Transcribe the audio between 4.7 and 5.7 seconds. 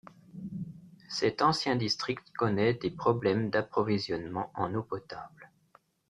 eau potable.